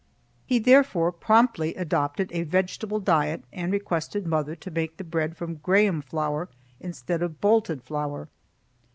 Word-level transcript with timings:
He 0.47 0.57
therefore 0.57 1.11
promptly 1.11 1.75
adopted 1.75 2.31
a 2.33 2.41
vegetable 2.41 2.99
diet 2.99 3.43
and 3.53 3.71
requested 3.71 4.25
mother 4.25 4.55
to 4.55 4.71
make 4.71 4.97
the 4.97 5.03
bread 5.03 5.37
from 5.37 5.57
graham 5.61 6.01
flour 6.01 6.49
instead 6.79 7.21
of 7.21 7.39
bolted 7.39 7.83
flour. 7.83 8.27